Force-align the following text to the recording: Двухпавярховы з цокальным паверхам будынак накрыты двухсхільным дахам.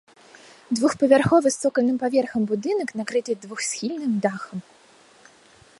Двухпавярховы 0.77 1.47
з 1.55 1.67
цокальным 1.67 1.97
паверхам 2.03 2.41
будынак 2.51 2.89
накрыты 3.01 3.31
двухсхільным 3.45 4.13
дахам. 4.27 4.57